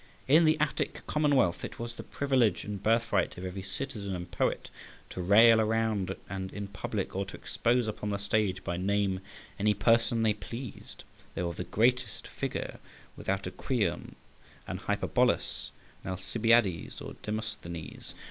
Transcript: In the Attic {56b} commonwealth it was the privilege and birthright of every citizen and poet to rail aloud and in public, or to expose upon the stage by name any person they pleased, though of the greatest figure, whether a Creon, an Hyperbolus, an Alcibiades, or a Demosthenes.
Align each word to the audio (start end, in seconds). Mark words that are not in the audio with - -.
In 0.27 0.45
the 0.45 0.59
Attic 0.59 0.95
{56b} 1.03 1.05
commonwealth 1.05 1.63
it 1.63 1.77
was 1.77 1.93
the 1.93 2.01
privilege 2.01 2.63
and 2.65 2.81
birthright 2.81 3.37
of 3.37 3.45
every 3.45 3.61
citizen 3.61 4.15
and 4.15 4.31
poet 4.31 4.71
to 5.11 5.21
rail 5.21 5.61
aloud 5.61 6.17
and 6.27 6.51
in 6.51 6.69
public, 6.69 7.15
or 7.15 7.23
to 7.27 7.37
expose 7.37 7.87
upon 7.87 8.09
the 8.09 8.17
stage 8.17 8.63
by 8.63 8.77
name 8.77 9.19
any 9.59 9.75
person 9.75 10.23
they 10.23 10.33
pleased, 10.33 11.03
though 11.35 11.49
of 11.49 11.57
the 11.57 11.65
greatest 11.65 12.25
figure, 12.25 12.79
whether 13.13 13.33
a 13.45 13.51
Creon, 13.51 14.15
an 14.65 14.77
Hyperbolus, 14.79 15.69
an 16.03 16.09
Alcibiades, 16.09 16.99
or 16.99 17.11
a 17.11 17.15
Demosthenes. 17.21 18.15